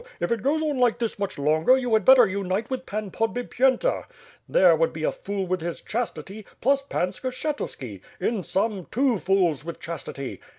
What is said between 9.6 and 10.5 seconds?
with chastity.